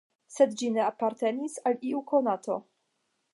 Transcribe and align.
Sed 0.35 0.53
ĝi 0.61 0.69
ne 0.77 0.81
apartenis 0.85 1.59
al 1.71 1.77
iu 1.91 2.01
konato. 2.13 2.59